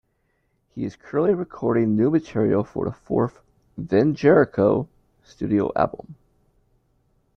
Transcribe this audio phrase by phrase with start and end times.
[0.73, 3.39] He is currently recording new material for the fourth
[3.77, 4.87] Then Jerico
[5.21, 6.15] studio album.